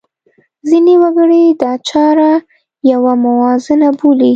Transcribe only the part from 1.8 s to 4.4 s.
چاره یوه موازنه بولي.